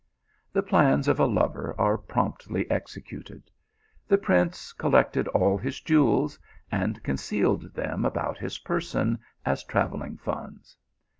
[0.51, 3.51] The plans of a lover are promptly executed.
[4.07, 6.39] The prince collected all his jewels
[6.71, 10.75] and concealed them about his person as travelling funds.